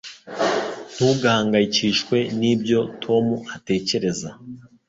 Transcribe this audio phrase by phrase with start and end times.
[0.93, 4.29] Ntugahangayikishwe nibyo Tom atekereza